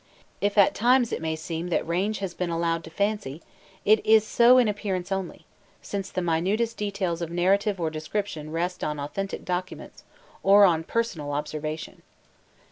[0.41, 3.43] If, at times, it may seem that range has been allowed to fancy,
[3.85, 5.45] it is so in appearance only;
[5.79, 10.03] since the minutest details of narrative or description rest on authentic documents
[10.41, 12.01] or on personal observation.